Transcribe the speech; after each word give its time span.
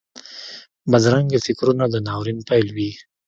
بدرنګه 0.91 1.39
فکرونه 1.45 1.85
د 1.89 1.95
ناورین 2.07 2.39
پیل 2.49 2.67
وي 2.75 2.91